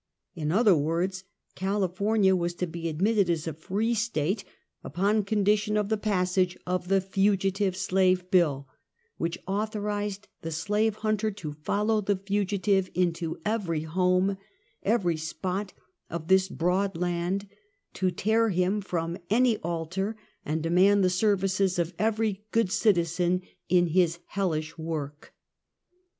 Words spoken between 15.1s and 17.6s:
spot of this broad land;